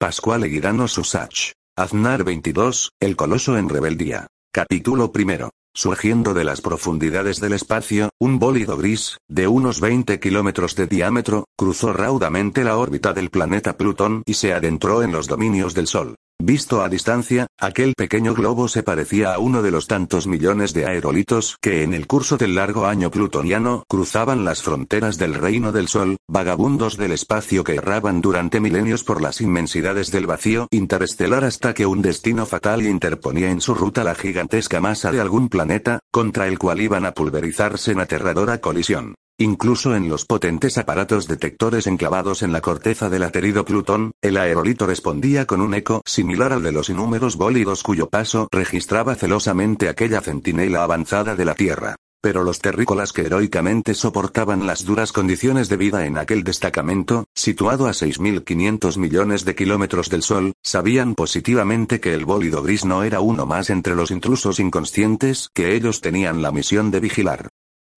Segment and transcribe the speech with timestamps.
[0.00, 1.52] Pascual Eguirano Susach.
[1.76, 4.28] Aznar 22, El Coloso en Rebeldía.
[4.50, 5.50] Capítulo primero.
[5.74, 11.44] Surgiendo de las profundidades del espacio, un bólido gris, de unos 20 kilómetros de diámetro,
[11.54, 16.14] cruzó raudamente la órbita del planeta Plutón y se adentró en los dominios del Sol.
[16.42, 20.86] Visto a distancia, aquel pequeño globo se parecía a uno de los tantos millones de
[20.86, 25.88] aerolitos que en el curso del largo año plutoniano cruzaban las fronteras del reino del
[25.88, 31.74] Sol, vagabundos del espacio que erraban durante milenios por las inmensidades del vacío interestelar hasta
[31.74, 36.48] que un destino fatal interponía en su ruta la gigantesca masa de algún planeta, contra
[36.48, 39.14] el cual iban a pulverizarse en aterradora colisión.
[39.40, 44.86] Incluso en los potentes aparatos detectores enclavados en la corteza del aterido Plutón, el aerolito
[44.86, 50.20] respondía con un eco similar al de los inúmeros bólidos cuyo paso registraba celosamente aquella
[50.20, 51.96] centinela avanzada de la Tierra.
[52.20, 57.86] Pero los terrícolas que heroicamente soportaban las duras condiciones de vida en aquel destacamento, situado
[57.86, 63.20] a 6.500 millones de kilómetros del Sol, sabían positivamente que el bólido gris no era
[63.20, 67.48] uno más entre los intrusos inconscientes que ellos tenían la misión de vigilar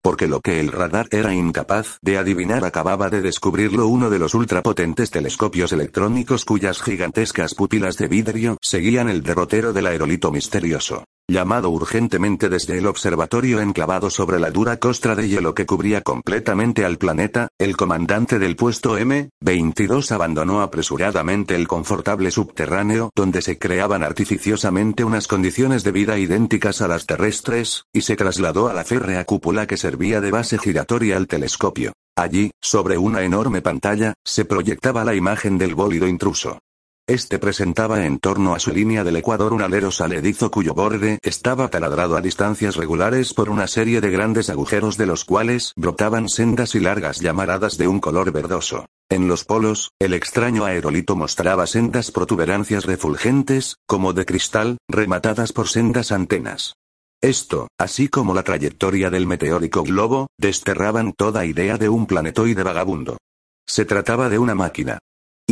[0.02, 4.34] porque lo que el radar era incapaz de adivinar acababa de descubrirlo uno de los
[4.34, 11.04] ultrapotentes telescopios electrónicos cuyas gigantescas pupilas de vidrio seguían el derrotero del aerolito misterioso.
[11.28, 16.84] Llamado urgentemente desde el observatorio enclavado sobre la dura costra de hielo que cubría completamente
[16.84, 24.02] al planeta, el comandante del puesto M-22 abandonó apresuradamente el confortable subterráneo donde se creaban
[24.02, 29.24] artificiosamente unas condiciones de vida idénticas a las terrestres, y se trasladó a la férrea
[29.24, 31.92] cúpula que servía de base giratoria al telescopio.
[32.16, 36.58] Allí, sobre una enorme pantalla, se proyectaba la imagen del bólido intruso.
[37.08, 41.66] Este presentaba en torno a su línea del ecuador un alero saledizo cuyo borde estaba
[41.68, 46.76] taladrado a distancias regulares por una serie de grandes agujeros de los cuales brotaban sendas
[46.76, 48.86] y largas llamaradas de un color verdoso.
[49.10, 55.68] En los polos, el extraño aerolito mostraba sendas protuberancias refulgentes, como de cristal, rematadas por
[55.68, 56.74] sendas antenas.
[57.20, 63.18] Esto, así como la trayectoria del meteórico globo, desterraban toda idea de un planetoide vagabundo.
[63.66, 64.98] Se trataba de una máquina,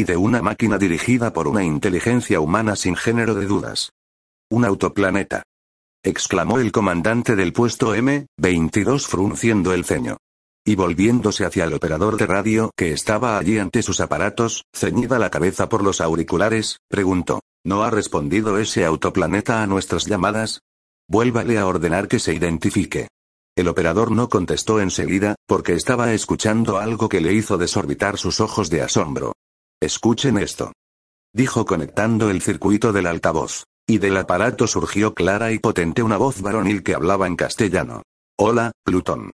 [0.00, 3.92] y de una máquina dirigida por una inteligencia humana sin género de dudas.
[4.50, 5.42] Un autoplaneta.
[6.02, 10.16] exclamó el comandante del puesto M-22 frunciendo el ceño.
[10.64, 15.28] Y volviéndose hacia el operador de radio que estaba allí ante sus aparatos, ceñida la
[15.28, 20.60] cabeza por los auriculares, preguntó, ¿no ha respondido ese autoplaneta a nuestras llamadas?
[21.08, 23.08] Vuélvale a ordenar que se identifique.
[23.54, 28.70] El operador no contestó enseguida, porque estaba escuchando algo que le hizo desorbitar sus ojos
[28.70, 29.34] de asombro.
[29.82, 30.74] Escuchen esto.
[31.32, 33.64] Dijo conectando el circuito del altavoz.
[33.88, 38.02] Y del aparato surgió clara y potente una voz varonil que hablaba en castellano.
[38.38, 39.30] Hola, Plutón.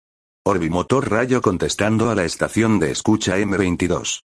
[0.46, 4.20] Orbimotor Rayo contestando a la estación de escucha M22.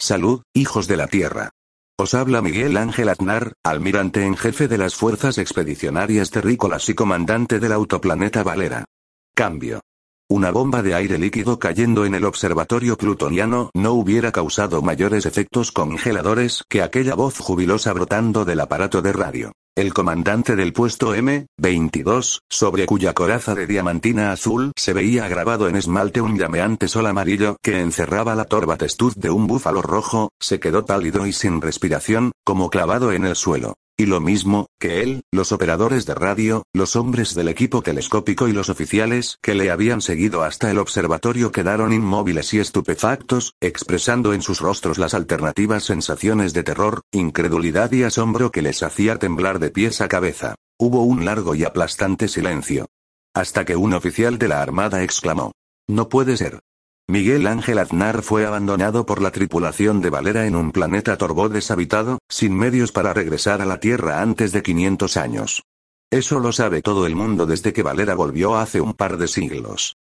[0.00, 1.50] Salud, hijos de la Tierra.
[1.98, 7.60] Os habla Miguel Ángel Aznar, almirante en jefe de las fuerzas expedicionarias terrícolas y comandante
[7.60, 8.86] del autoplaneta Valera.
[9.34, 9.80] Cambio.
[10.28, 15.70] Una bomba de aire líquido cayendo en el observatorio plutoniano no hubiera causado mayores efectos
[15.70, 19.52] congeladores que aquella voz jubilosa brotando del aparato de radio.
[19.76, 25.76] El comandante del puesto M-22, sobre cuya coraza de diamantina azul se veía grabado en
[25.76, 30.58] esmalte un llameante sol amarillo que encerraba la torva testuz de un búfalo rojo, se
[30.58, 33.76] quedó pálido y sin respiración, como clavado en el suelo.
[33.98, 38.52] Y lo mismo, que él, los operadores de radio, los hombres del equipo telescópico y
[38.52, 44.42] los oficiales que le habían seguido hasta el observatorio quedaron inmóviles y estupefactos, expresando en
[44.42, 49.70] sus rostros las alternativas sensaciones de terror, incredulidad y asombro que les hacía temblar de
[49.70, 50.56] pies a cabeza.
[50.78, 52.88] Hubo un largo y aplastante silencio.
[53.34, 55.52] Hasta que un oficial de la Armada exclamó.
[55.88, 56.60] No puede ser.
[57.08, 62.18] Miguel Ángel Aznar fue abandonado por la tripulación de Valera en un planeta torbo deshabitado,
[62.28, 65.62] sin medios para regresar a la Tierra antes de 500 años.
[66.10, 69.94] Eso lo sabe todo el mundo desde que Valera volvió hace un par de siglos.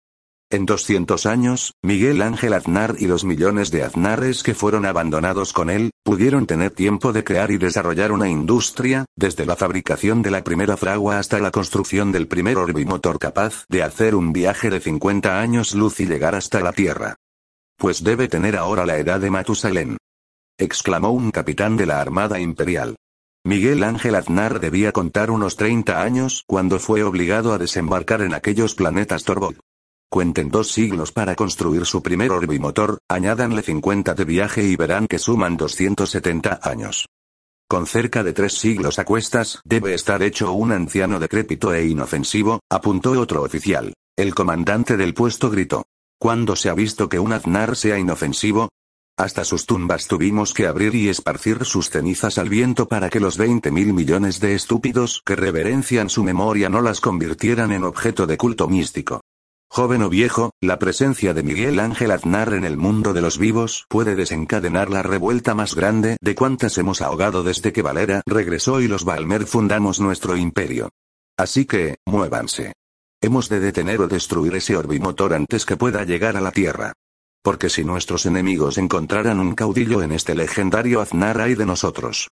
[0.53, 5.71] En 200 años, Miguel Ángel Aznar y los millones de Aznares que fueron abandonados con
[5.71, 10.44] él, pudieron tener tiempo de crear y desarrollar una industria, desde la fabricación de la
[10.44, 15.41] primera fragua hasta la construcción del primer orbimotor capaz de hacer un viaje de 50
[15.41, 17.15] años luz y llegar hasta la Tierra.
[17.75, 19.97] Pues debe tener ahora la edad de Matusalén.
[20.59, 22.95] exclamó un capitán de la Armada Imperial.
[23.44, 28.75] Miguel Ángel Aznar debía contar unos 30 años cuando fue obligado a desembarcar en aquellos
[28.75, 29.57] planetas Torbot.
[30.13, 35.18] Cuenten dos siglos para construir su primer orbimotor, añádanle 50 de viaje y verán que
[35.18, 37.10] suman 270 años.
[37.68, 42.60] Con cerca de tres siglos a cuestas, debe estar hecho un anciano decrépito e inofensivo,
[42.69, 43.92] apuntó otro oficial.
[44.15, 45.88] El comandante del puesto gritó.
[46.19, 48.69] ¿Cuándo se ha visto que un aznar sea inofensivo?
[49.18, 53.39] Hasta sus tumbas tuvimos que abrir y esparcir sus cenizas al viento para que los
[53.39, 58.38] 20 mil millones de estúpidos que reverencian su memoria no las convirtieran en objeto de
[58.38, 59.21] culto místico.
[59.75, 63.88] Joven o viejo, la presencia de Miguel Ángel Aznar en el mundo de los vivos
[63.90, 68.88] puede desencadenar la revuelta más grande de cuantas hemos ahogado desde que Valera regresó y
[68.88, 70.92] los Balmer fundamos nuestro imperio.
[71.40, 72.74] Así que, muévanse.
[73.20, 76.94] Hemos de detener o destruir ese orbimotor antes que pueda llegar a la Tierra.
[77.42, 82.28] Porque si nuestros enemigos encontraran un caudillo en este legendario Aznar hay de nosotros.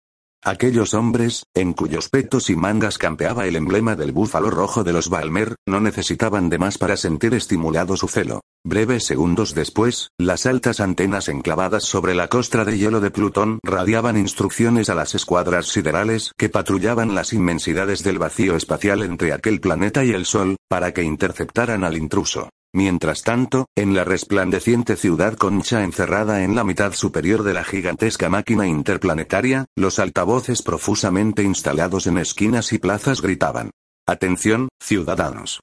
[0.44, 5.08] Aquellos hombres, en cuyos petos y mangas campeaba el emblema del búfalo rojo de los
[5.08, 8.42] Balmer, no necesitaban de más para sentir estimulado su celo.
[8.64, 14.16] Breves segundos después, las altas antenas enclavadas sobre la costra de hielo de Plutón radiaban
[14.16, 20.04] instrucciones a las escuadras siderales que patrullaban las inmensidades del vacío espacial entre aquel planeta
[20.04, 22.48] y el Sol, para que interceptaran al intruso.
[22.74, 28.28] Mientras tanto, en la resplandeciente ciudad concha encerrada en la mitad superior de la gigantesca
[28.28, 33.70] máquina interplanetaria, los altavoces profusamente instalados en esquinas y plazas gritaban.
[34.06, 35.60] Atención, ciudadanos.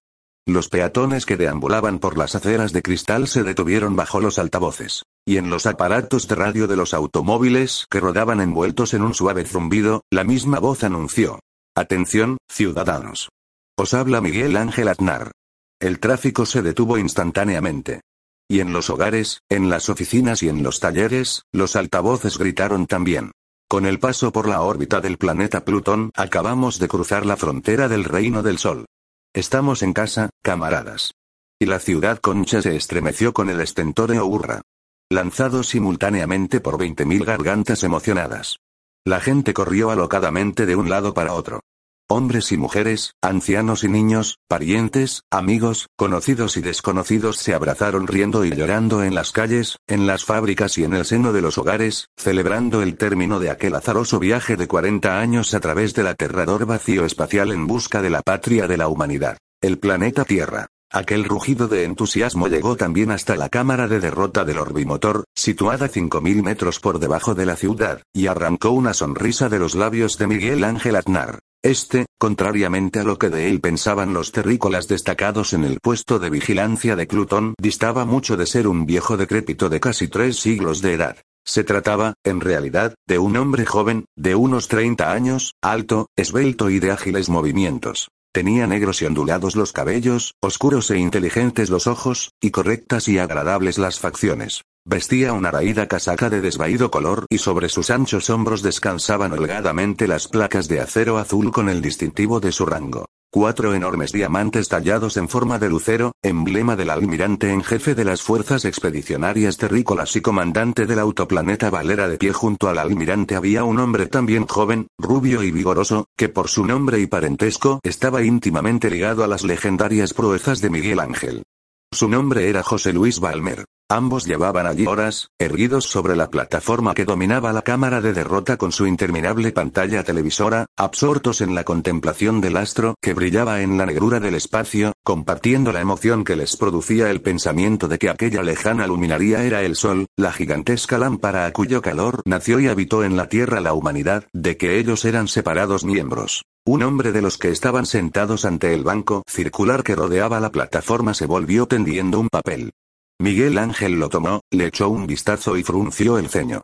[0.47, 5.03] Los peatones que deambulaban por las aceras de cristal se detuvieron bajo los altavoces.
[5.27, 9.45] Y en los aparatos de radio de los automóviles que rodaban envueltos en un suave
[9.45, 11.39] zumbido, la misma voz anunció.
[11.75, 13.29] Atención, ciudadanos.
[13.75, 15.31] Os habla Miguel Ángel Aznar.
[15.79, 18.01] El tráfico se detuvo instantáneamente.
[18.47, 23.31] Y en los hogares, en las oficinas y en los talleres, los altavoces gritaron también.
[23.67, 28.03] Con el paso por la órbita del planeta Plutón, acabamos de cruzar la frontera del
[28.03, 28.85] reino del Sol.
[29.33, 31.13] Estamos en casa, camaradas.
[31.59, 34.61] Y la ciudad concha se estremeció con el estentóreo hurra.
[35.09, 38.59] Lanzado simultáneamente por 20.000 gargantas emocionadas.
[39.03, 41.61] La gente corrió alocadamente de un lado para otro.
[42.07, 48.51] Hombres y mujeres, ancianos y niños, parientes, amigos, conocidos y desconocidos se abrazaron riendo y
[48.51, 52.83] llorando en las calles, en las fábricas y en el seno de los hogares, celebrando
[52.83, 57.51] el término de aquel azaroso viaje de 40 años a través del aterrador vacío espacial
[57.51, 60.67] en busca de la patria de la humanidad, el planeta Tierra.
[60.95, 66.41] Aquel rugido de entusiasmo llegó también hasta la cámara de derrota del orbimotor, situada 5.000
[66.41, 70.63] metros por debajo de la ciudad, y arrancó una sonrisa de los labios de Miguel
[70.63, 71.39] Ángel Aznar.
[71.61, 76.29] Este, contrariamente a lo que de él pensaban los terrícolas destacados en el puesto de
[76.29, 80.93] vigilancia de Plutón, distaba mucho de ser un viejo decrépito de casi tres siglos de
[80.93, 81.17] edad.
[81.45, 86.79] Se trataba, en realidad, de un hombre joven, de unos 30 años, alto, esbelto y
[86.79, 88.07] de ágiles movimientos.
[88.35, 93.77] Tenía negros y ondulados los cabellos, oscuros e inteligentes los ojos, y correctas y agradables
[93.77, 94.63] las facciones.
[94.83, 100.27] Vestía una raída casaca de desvaído color y sobre sus anchos hombros descansaban holgadamente las
[100.27, 103.05] placas de acero azul con el distintivo de su rango.
[103.35, 108.21] Cuatro enormes diamantes tallados en forma de lucero, emblema del almirante en jefe de las
[108.21, 113.79] fuerzas expedicionarias terrícolas y comandante del autoplaneta Valera de pie junto al almirante había un
[113.79, 119.21] hombre también joven, rubio y vigoroso, que por su nombre y parentesco estaba íntimamente ligado
[119.25, 121.43] a las legendarias proezas de Miguel Ángel.
[121.91, 123.65] Su nombre era José Luis Balmer.
[123.87, 128.71] Ambos llevaban allí horas, erguidos sobre la plataforma que dominaba la cámara de derrota con
[128.71, 134.19] su interminable pantalla televisora, absortos en la contemplación del astro que brillaba en la negrura
[134.19, 139.43] del espacio, compartiendo la emoción que les producía el pensamiento de que aquella lejana luminaria
[139.43, 143.61] era el Sol, la gigantesca lámpara a cuyo calor nació y habitó en la Tierra
[143.61, 146.43] la humanidad, de que ellos eran separados miembros.
[146.65, 151.13] Un hombre de los que estaban sentados ante el banco circular que rodeaba la plataforma
[151.13, 152.71] se volvió tendiendo un papel.
[153.19, 156.63] Miguel Ángel lo tomó, le echó un vistazo y frunció el ceño.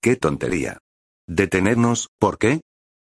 [0.00, 0.78] ¡Qué tontería!
[1.26, 2.60] ¿Detenernos, por qué?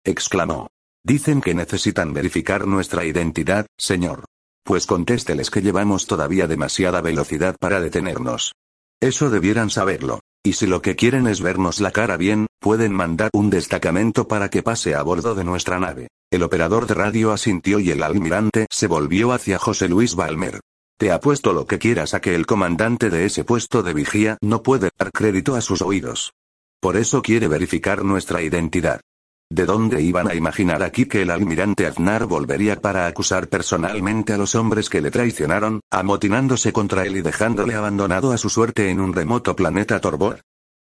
[0.04, 0.70] exclamó.
[1.06, 4.26] Dicen que necesitan verificar nuestra identidad, señor.
[4.64, 8.54] Pues contésteles que llevamos todavía demasiada velocidad para detenernos.
[9.00, 10.22] Eso debieran saberlo.
[10.44, 14.50] Y si lo que quieren es vernos la cara bien, pueden mandar un destacamento para
[14.50, 16.08] que pase a bordo de nuestra nave.
[16.32, 20.60] El operador de radio asintió y el almirante se volvió hacia José Luis Balmer.
[20.98, 24.64] Te apuesto lo que quieras a que el comandante de ese puesto de vigía no
[24.64, 26.34] puede dar crédito a sus oídos.
[26.80, 29.02] Por eso quiere verificar nuestra identidad.
[29.50, 34.38] ¿De dónde iban a imaginar aquí que el almirante Aznar volvería para acusar personalmente a
[34.38, 39.00] los hombres que le traicionaron, amotinándose contra él y dejándole abandonado a su suerte en
[39.00, 40.42] un remoto planeta Torbor?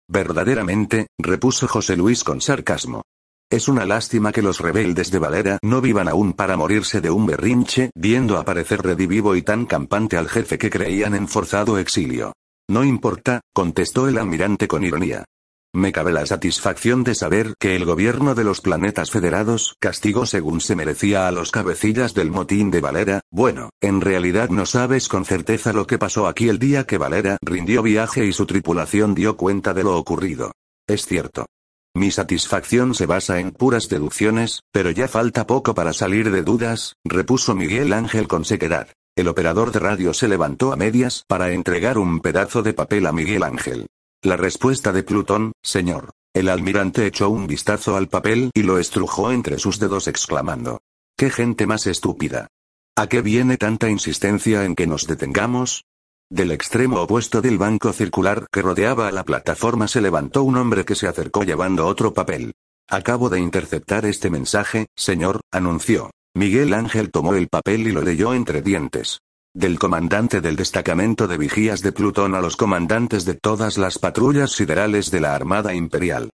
[0.07, 3.03] Verdaderamente, repuso José Luis con sarcasmo.
[3.51, 7.25] Es una lástima que los rebeldes de Valera no vivan aún para morirse de un
[7.25, 12.33] berrinche, viendo aparecer redivivo y tan campante al jefe que creían en forzado exilio.
[12.69, 15.25] No importa, contestó el almirante con ironía.
[15.73, 20.61] Me cabe la satisfacción de saber que el gobierno de los planetas federados castigó según
[20.61, 23.21] se merecía a los cabecillas del motín de Valera.
[23.31, 27.37] Bueno, en realidad no sabes con certeza lo que pasó aquí el día que Valera
[27.41, 30.51] rindió viaje y su tripulación dio cuenta de lo ocurrido.
[30.87, 31.47] Es cierto.
[31.95, 36.95] Mi satisfacción se basa en puras deducciones, pero ya falta poco para salir de dudas,
[37.03, 38.89] repuso Miguel Ángel con sequedad.
[39.15, 43.11] El operador de radio se levantó a medias para entregar un pedazo de papel a
[43.11, 43.87] Miguel Ángel.
[44.21, 46.11] La respuesta de Plutón, señor.
[46.33, 50.79] El almirante echó un vistazo al papel y lo estrujó entre sus dedos exclamando.
[51.17, 52.47] ¡Qué gente más estúpida!
[52.95, 55.85] ¿A qué viene tanta insistencia en que nos detengamos?
[56.31, 60.85] Del extremo opuesto del banco circular que rodeaba a la plataforma se levantó un hombre
[60.85, 62.53] que se acercó llevando otro papel.
[62.87, 66.11] Acabo de interceptar este mensaje, señor, anunció.
[66.35, 69.21] Miguel Ángel tomó el papel y lo leyó entre dientes.
[69.55, 74.51] Del comandante del destacamento de vigías de Plutón a los comandantes de todas las patrullas
[74.51, 76.29] siderales de la Armada Imperial.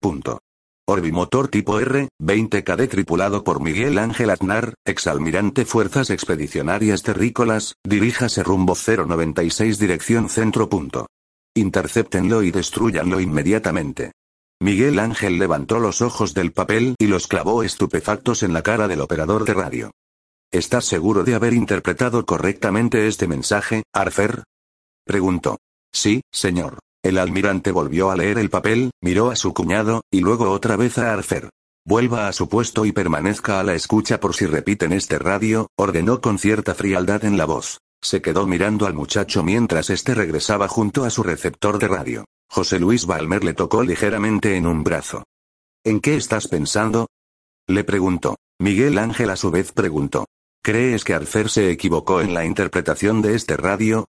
[0.00, 0.38] Punto.
[0.90, 8.74] Orbimotor tipo R, 20KD tripulado por Miguel Ángel Aznar, exalmirante Fuerzas Expedicionarias Terrícolas, diríjase rumbo
[8.74, 10.68] 096 dirección centro.
[10.68, 11.06] Punto.
[11.54, 14.12] Interceptenlo y destruyanlo inmediatamente.
[14.60, 19.00] Miguel Ángel levantó los ojos del papel y los clavó estupefactos en la cara del
[19.00, 19.90] operador de radio.
[20.50, 24.42] ¿Estás seguro de haber interpretado correctamente este mensaje, Arfer?
[25.06, 25.58] Preguntó.
[25.92, 26.78] Sí, señor.
[27.02, 30.98] El almirante volvió a leer el papel, miró a su cuñado, y luego otra vez
[30.98, 31.48] a Arthur.
[31.86, 36.20] Vuelva a su puesto y permanezca a la escucha por si repiten este radio, ordenó
[36.20, 37.78] con cierta frialdad en la voz.
[38.02, 42.24] Se quedó mirando al muchacho mientras éste regresaba junto a su receptor de radio.
[42.50, 45.24] José Luis Balmer le tocó ligeramente en un brazo.
[45.84, 47.06] ¿En qué estás pensando?
[47.66, 48.36] Le preguntó.
[48.58, 50.26] Miguel Ángel a su vez preguntó.
[50.62, 54.04] ¿Crees que Arfer se equivocó en la interpretación de este radio?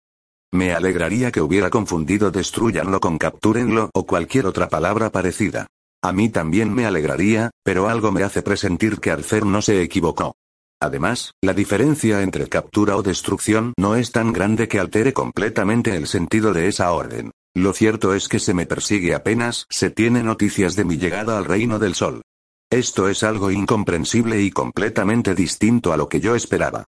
[0.57, 5.67] Me alegraría que hubiera confundido destruyanlo con captúrenlo o cualquier otra palabra parecida.
[6.03, 10.35] A mí también me alegraría, pero algo me hace presentir que Arfer no se equivocó.
[10.81, 16.07] Además, la diferencia entre captura o destrucción no es tan grande que altere completamente el
[16.07, 17.33] sentido de esa orden.
[17.55, 21.45] Lo cierto es que se me persigue apenas se tiene noticias de mi llegada al
[21.45, 22.23] reino del sol.
[22.71, 26.87] Esto es algo incomprensible y completamente distinto a lo que yo esperaba.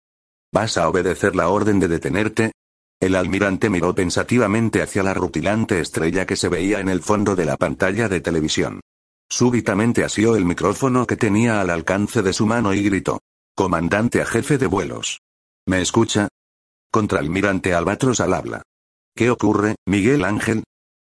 [0.51, 2.51] ¿Vas a obedecer la orden de detenerte?
[3.03, 7.43] El almirante miró pensativamente hacia la rutilante estrella que se veía en el fondo de
[7.43, 8.79] la pantalla de televisión.
[9.29, 13.19] Súbitamente asió el micrófono que tenía al alcance de su mano y gritó.
[13.57, 15.19] Comandante a jefe de vuelos.
[15.67, 16.29] ¿Me escucha?
[16.93, 18.62] Contraalmirante Albatros al habla.
[19.13, 20.63] ¿Qué ocurre, Miguel Ángel?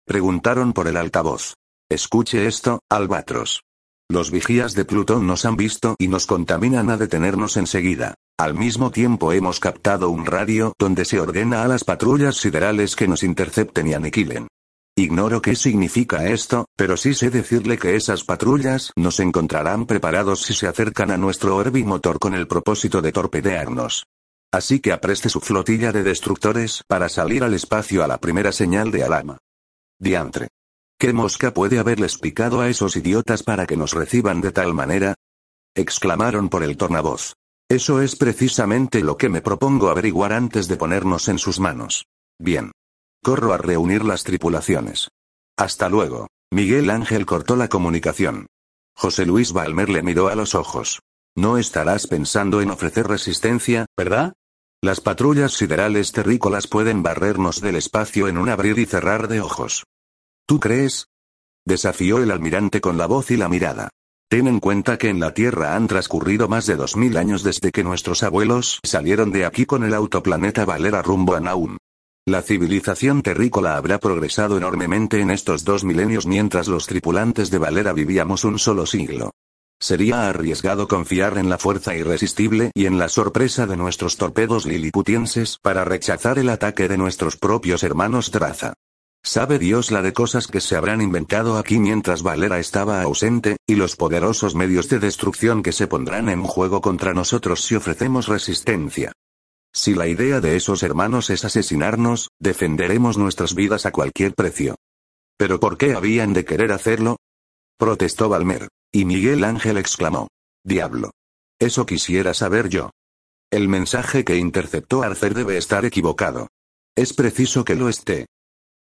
[0.06, 1.56] Preguntaron por el altavoz.
[1.90, 3.62] Escuche esto, Albatros.
[4.10, 8.16] Los vigías de Plutón nos han visto y nos contaminan a detenernos enseguida.
[8.38, 13.08] Al mismo tiempo hemos captado un radio donde se ordena a las patrullas siderales que
[13.08, 14.48] nos intercepten y aniquilen.
[14.96, 20.54] Ignoro qué significa esto, pero sí sé decirle que esas patrullas nos encontrarán preparados si
[20.54, 24.06] se acercan a nuestro orbimotor con el propósito de torpedearnos.
[24.52, 28.92] Así que apreste su flotilla de destructores para salir al espacio a la primera señal
[28.92, 29.40] de alarma.
[30.00, 30.50] Diantre.
[31.04, 35.16] ¿Qué mosca puede haberles picado a esos idiotas para que nos reciban de tal manera?
[35.76, 37.34] exclamaron por el tornavoz.
[37.70, 42.06] Eso es precisamente lo que me propongo averiguar antes de ponernos en sus manos.
[42.40, 42.72] Bien.
[43.22, 45.10] Corro a reunir las tripulaciones.
[45.58, 46.28] Hasta luego.
[46.54, 48.48] Miguel Ángel cortó la comunicación.
[48.96, 51.02] José Luis Balmer le miró a los ojos.
[51.36, 54.32] No estarás pensando en ofrecer resistencia, ¿verdad?
[54.82, 59.84] Las patrullas siderales terrícolas pueden barrernos del espacio en un abrir y cerrar de ojos.
[60.46, 61.08] ¿Tú crees?
[61.66, 63.90] Desafió el almirante con la voz y la mirada.
[64.30, 67.72] Ten en cuenta que en la Tierra han transcurrido más de dos mil años desde
[67.72, 71.78] que nuestros abuelos salieron de aquí con el autoplaneta Valera rumbo a Naum.
[72.26, 77.94] La civilización terrícola habrá progresado enormemente en estos dos milenios mientras los tripulantes de Valera
[77.94, 79.32] vivíamos un solo siglo.
[79.80, 85.58] Sería arriesgado confiar en la fuerza irresistible y en la sorpresa de nuestros torpedos liliputienses
[85.62, 88.74] para rechazar el ataque de nuestros propios hermanos de raza.
[89.26, 93.76] Sabe Dios la de cosas que se habrán inventado aquí mientras Valera estaba ausente, y
[93.76, 99.14] los poderosos medios de destrucción que se pondrán en juego contra nosotros si ofrecemos resistencia.
[99.74, 104.76] Si la idea de esos hermanos es asesinarnos, defenderemos nuestras vidas a cualquier precio.
[105.38, 107.18] ¿Pero por qué habían de querer hacerlo?
[107.78, 108.68] protestó Balmer.
[108.92, 110.28] Y Miguel Ángel exclamó.
[110.64, 111.12] Diablo.
[111.60, 112.92] Eso quisiera saber yo.
[113.50, 116.50] El mensaje que interceptó Arcer debe estar equivocado.
[116.96, 118.28] Es preciso que lo esté.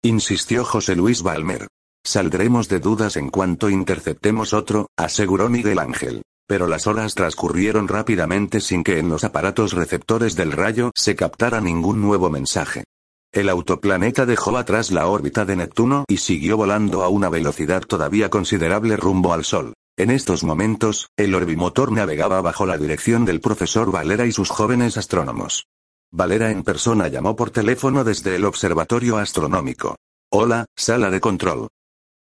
[0.02, 1.68] Insistió José Luis Balmer.
[2.06, 6.22] Saldremos de dudas en cuanto interceptemos otro, aseguró Miguel Ángel.
[6.48, 11.60] Pero las horas transcurrieron rápidamente sin que en los aparatos receptores del rayo se captara
[11.60, 12.86] ningún nuevo mensaje.
[13.34, 18.30] El autoplaneta dejó atrás la órbita de Neptuno y siguió volando a una velocidad todavía
[18.30, 19.74] considerable rumbo al Sol.
[19.98, 24.96] En estos momentos, el orbimotor navegaba bajo la dirección del profesor Valera y sus jóvenes
[24.96, 25.66] astrónomos.
[26.12, 29.96] Valera en persona llamó por teléfono desde el observatorio astronómico.
[30.32, 31.68] Hola, sala de control.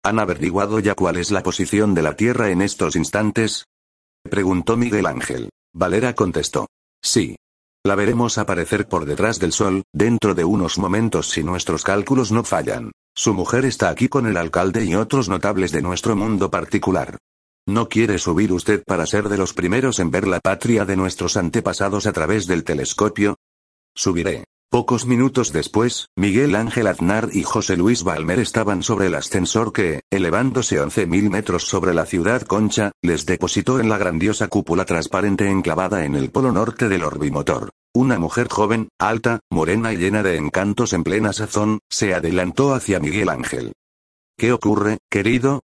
[0.03, 3.67] ¿Han averiguado ya cuál es la posición de la Tierra en estos instantes?
[4.23, 5.51] Preguntó Miguel Ángel.
[5.75, 6.67] Valera contestó.
[7.03, 7.37] Sí.
[7.85, 12.43] La veremos aparecer por detrás del Sol, dentro de unos momentos si nuestros cálculos no
[12.43, 12.91] fallan.
[13.15, 17.19] Su mujer está aquí con el alcalde y otros notables de nuestro mundo particular.
[17.67, 21.37] ¿No quiere subir usted para ser de los primeros en ver la patria de nuestros
[21.37, 23.37] antepasados a través del telescopio?
[23.95, 24.45] Subiré.
[24.71, 30.01] Pocos minutos después, Miguel Ángel Aznar y José Luis Balmer estaban sobre el ascensor que,
[30.11, 36.05] elevándose 11.000 metros sobre la ciudad concha, les depositó en la grandiosa cúpula transparente enclavada
[36.05, 37.71] en el polo norte del orbimotor.
[37.95, 42.99] Una mujer joven, alta, morena y llena de encantos en plena sazón, se adelantó hacia
[42.99, 43.75] Miguel Ángel.
[44.37, 45.61] ¿Qué ocurre, querido?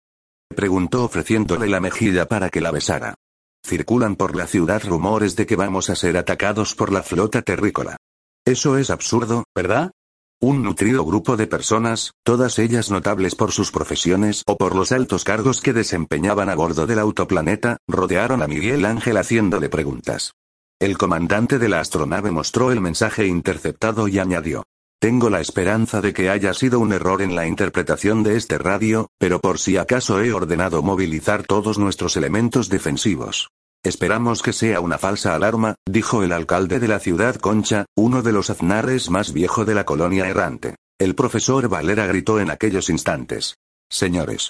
[0.48, 3.16] preguntó ofreciéndole la mejilla para que la besara.
[3.62, 7.98] Circulan por la ciudad rumores de que vamos a ser atacados por la flota terrícola.
[8.46, 9.92] Eso es absurdo, ¿verdad?
[10.38, 15.24] Un nutrido grupo de personas, todas ellas notables por sus profesiones o por los altos
[15.24, 20.34] cargos que desempeñaban a bordo del autoplaneta, rodearon a Miguel Ángel haciéndole preguntas.
[20.78, 24.64] El comandante de la astronave mostró el mensaje interceptado y añadió.
[25.00, 29.08] Tengo la esperanza de que haya sido un error en la interpretación de este radio,
[29.18, 33.48] pero por si acaso he ordenado movilizar todos nuestros elementos defensivos.
[33.84, 38.32] Esperamos que sea una falsa alarma, dijo el alcalde de la ciudad Concha, uno de
[38.32, 40.76] los aznares más viejo de la colonia errante.
[40.98, 43.56] El profesor Valera gritó en aquellos instantes.
[43.90, 44.48] Señores.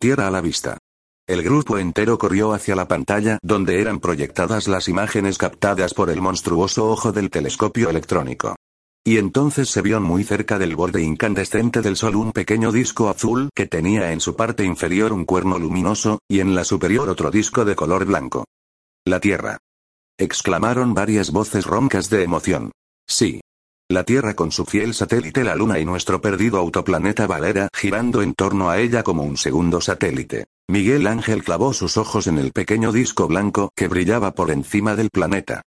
[0.00, 0.78] Tierra a la vista.
[1.28, 6.20] El grupo entero corrió hacia la pantalla donde eran proyectadas las imágenes captadas por el
[6.20, 8.56] monstruoso ojo del telescopio electrónico.
[9.04, 13.48] Y entonces se vio muy cerca del borde incandescente del Sol un pequeño disco azul
[13.54, 17.64] que tenía en su parte inferior un cuerno luminoso, y en la superior otro disco
[17.64, 18.44] de color blanco.
[19.04, 19.58] La Tierra.
[20.16, 22.70] exclamaron varias voces roncas de emoción.
[23.08, 23.40] Sí.
[23.90, 28.34] La Tierra con su fiel satélite la Luna y nuestro perdido autoplaneta Valera girando en
[28.34, 30.44] torno a ella como un segundo satélite.
[30.70, 35.10] Miguel Ángel clavó sus ojos en el pequeño disco blanco que brillaba por encima del
[35.10, 35.62] planeta.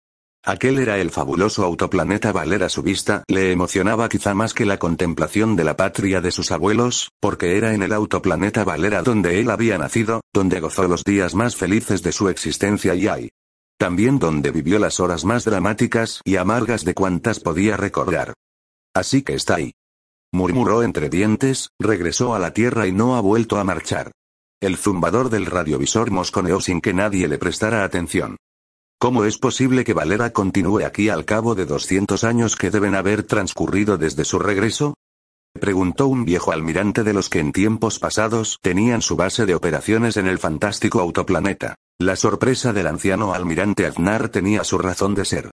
[0.46, 5.56] Aquel era el fabuloso autoplaneta Valera su vista le emocionaba quizá más que la contemplación
[5.56, 9.78] de la patria de sus abuelos, porque era en el autoplaneta Valera donde él había
[9.78, 13.30] nacido, donde gozó los días más felices de su existencia y hay.
[13.78, 18.34] También donde vivió las horas más dramáticas y amargas de cuantas podía recordar.
[18.94, 19.72] Así que está ahí.
[20.30, 24.12] Murmuró entre dientes, regresó a la tierra y no ha vuelto a marchar.
[24.60, 28.36] El zumbador del radiovisor mosconeó sin que nadie le prestara atención.
[29.04, 33.22] ¿Cómo es posible que Valera continúe aquí al cabo de 200 años que deben haber
[33.22, 34.94] transcurrido desde su regreso?
[35.52, 40.16] Preguntó un viejo almirante de los que en tiempos pasados tenían su base de operaciones
[40.16, 41.74] en el fantástico autoplaneta.
[41.98, 45.50] La sorpresa del anciano almirante Aznar tenía su razón de ser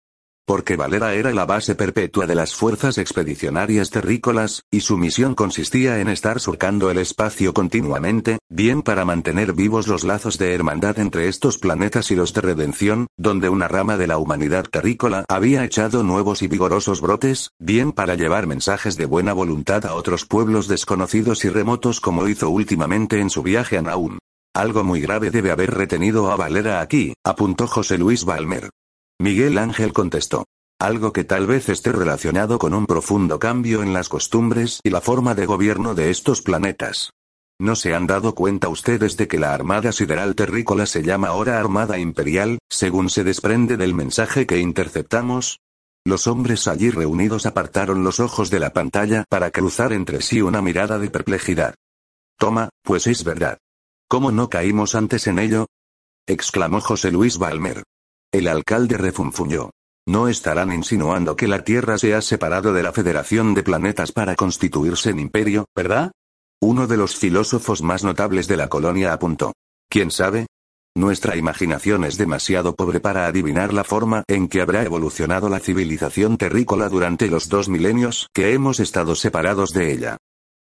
[0.49, 5.99] porque Valera era la base perpetua de las fuerzas expedicionarias terrícolas, y su misión consistía
[5.99, 11.27] en estar surcando el espacio continuamente, bien para mantener vivos los lazos de hermandad entre
[11.27, 16.01] estos planetas y los de redención, donde una rama de la humanidad terrícola había echado
[16.01, 21.45] nuevos y vigorosos brotes, bien para llevar mensajes de buena voluntad a otros pueblos desconocidos
[21.45, 24.17] y remotos como hizo últimamente en su viaje a Naum.
[24.55, 28.71] Algo muy grave debe haber retenido a Valera aquí, apuntó José Luis Balmer.
[29.21, 30.45] Miguel Ángel contestó.
[30.79, 35.01] Algo que tal vez esté relacionado con un profundo cambio en las costumbres y la
[35.01, 37.11] forma de gobierno de estos planetas.
[37.59, 41.59] ¿No se han dado cuenta ustedes de que la Armada Sideral Terrícola se llama ahora
[41.59, 45.59] Armada Imperial, según se desprende del mensaje que interceptamos?
[46.05, 50.61] Los hombres allí reunidos apartaron los ojos de la pantalla para cruzar entre sí una
[50.61, 51.75] mirada de perplejidad.
[52.37, 53.57] Toma, pues es verdad.
[54.07, 55.67] ¿Cómo no caímos antes en ello?
[56.25, 57.83] exclamó José Luis Balmer.
[58.31, 59.71] El alcalde refunfuñó.
[60.07, 64.35] No estarán insinuando que la Tierra se ha separado de la Federación de Planetas para
[64.35, 66.11] constituirse en imperio, ¿verdad?
[66.61, 69.53] Uno de los filósofos más notables de la colonia apuntó.
[69.89, 70.45] ¿Quién sabe?
[70.95, 76.37] Nuestra imaginación es demasiado pobre para adivinar la forma en que habrá evolucionado la civilización
[76.37, 80.17] terrícola durante los dos milenios que hemos estado separados de ella.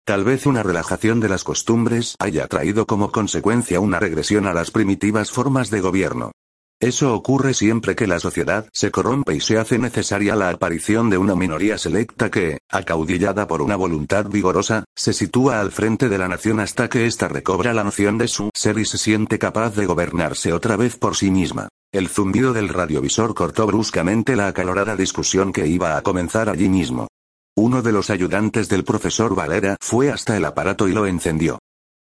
[0.06, 4.72] Tal vez una relajación de las costumbres haya traído como consecuencia una regresión a las
[4.72, 6.32] primitivas formas de gobierno.
[6.80, 11.18] Eso ocurre siempre que la sociedad se corrompe y se hace necesaria la aparición de
[11.18, 16.28] una minoría selecta que, acaudillada por una voluntad vigorosa, se sitúa al frente de la
[16.28, 19.88] nación hasta que ésta recobra la noción de su ser y se siente capaz de
[19.88, 21.68] gobernarse otra vez por sí misma.
[21.92, 27.08] El zumbido del radiovisor cortó bruscamente la acalorada discusión que iba a comenzar allí mismo.
[27.56, 31.58] Uno de los ayudantes del profesor Valera fue hasta el aparato y lo encendió.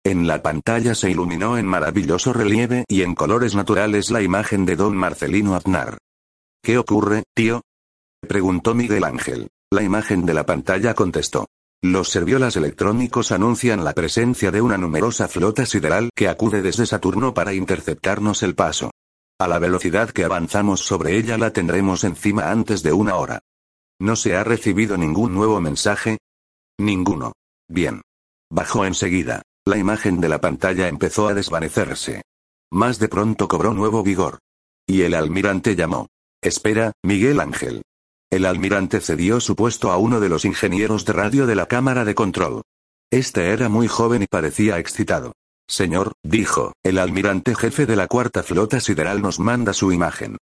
[0.06, 4.76] En la pantalla se iluminó en maravilloso relieve y en colores naturales la imagen de
[4.76, 5.96] don Marcelino Aznar.
[6.62, 7.62] ¿Qué ocurre, tío?
[8.20, 9.48] preguntó Miguel Ángel.
[9.70, 11.46] La imagen de la pantalla contestó.
[11.82, 17.32] Los serviolas electrónicos anuncian la presencia de una numerosa flota sideral que acude desde Saturno
[17.32, 18.90] para interceptarnos el paso.
[19.38, 23.40] A la velocidad que avanzamos sobre ella la tendremos encima antes de una hora.
[23.98, 26.18] ¿No se ha recibido ningún nuevo mensaje?
[26.78, 27.32] Ninguno.
[27.68, 28.02] Bien.
[28.50, 29.42] Bajó enseguida.
[29.66, 32.22] La imagen de la pantalla empezó a desvanecerse.
[32.70, 34.40] Más de pronto cobró nuevo vigor.
[34.86, 36.08] Y el almirante llamó.
[36.42, 37.82] Espera, Miguel Ángel.
[38.30, 42.04] El almirante cedió su puesto a uno de los ingenieros de radio de la cámara
[42.04, 42.60] de control.
[43.10, 45.32] Este era muy joven y parecía excitado.
[45.66, 50.36] Señor, dijo, el almirante jefe de la cuarta flota sideral nos manda su imagen.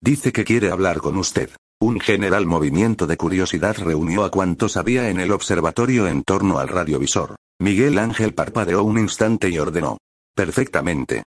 [0.00, 1.50] Dice que quiere hablar con usted.
[1.80, 6.66] Un general movimiento de curiosidad reunió a cuantos había en el observatorio en torno al
[6.66, 7.36] radiovisor.
[7.60, 9.98] Miguel Ángel parpadeó un instante y ordenó.
[10.34, 11.22] Perfectamente.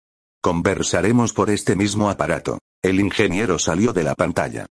[0.42, 2.60] Conversaremos por este mismo aparato.
[2.82, 4.66] El ingeniero salió de la pantalla.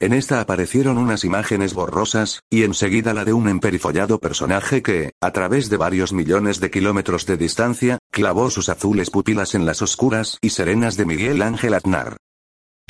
[0.00, 5.30] En esta aparecieron unas imágenes borrosas, y enseguida la de un emperifollado personaje que, a
[5.30, 10.36] través de varios millones de kilómetros de distancia, clavó sus azules pupilas en las oscuras
[10.42, 12.18] y serenas de Miguel Ángel Aznar.